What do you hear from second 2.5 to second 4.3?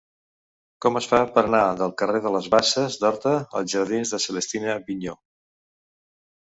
Basses d'Horta als jardins de